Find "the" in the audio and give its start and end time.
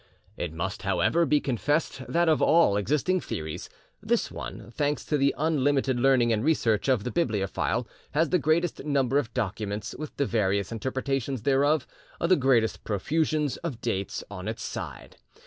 5.15-5.35, 7.03-7.11, 8.29-8.39, 10.17-10.25, 12.19-12.35